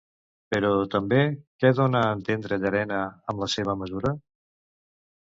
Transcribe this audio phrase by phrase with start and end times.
[0.53, 1.19] Però també
[1.65, 4.19] què dona a entendre Llarena amb la seva mesura?